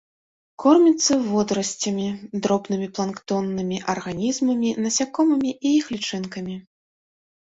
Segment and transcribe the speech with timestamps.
[0.61, 2.05] Корміцца водарасцямі,
[2.47, 6.57] дробнымі планктоннымі арганізмамі, насякомымі і іх лічынкамі.